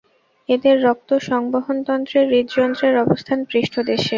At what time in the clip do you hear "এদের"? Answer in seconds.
0.49-0.75